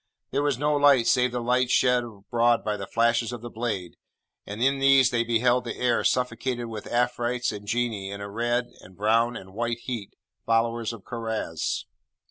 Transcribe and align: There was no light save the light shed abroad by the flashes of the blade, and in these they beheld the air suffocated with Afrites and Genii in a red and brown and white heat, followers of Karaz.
There 0.31 0.41
was 0.41 0.57
no 0.57 0.73
light 0.75 1.05
save 1.05 1.31
the 1.31 1.43
light 1.43 1.69
shed 1.69 2.03
abroad 2.03 2.65
by 2.65 2.75
the 2.75 2.87
flashes 2.87 3.31
of 3.31 3.41
the 3.41 3.51
blade, 3.51 3.97
and 4.47 4.59
in 4.59 4.79
these 4.79 5.11
they 5.11 5.23
beheld 5.23 5.63
the 5.63 5.75
air 5.77 6.03
suffocated 6.03 6.65
with 6.65 6.85
Afrites 6.91 7.51
and 7.51 7.67
Genii 7.67 8.09
in 8.09 8.19
a 8.19 8.27
red 8.27 8.71
and 8.81 8.97
brown 8.97 9.37
and 9.37 9.53
white 9.53 9.77
heat, 9.81 10.15
followers 10.43 10.91
of 10.91 11.05
Karaz. 11.05 11.85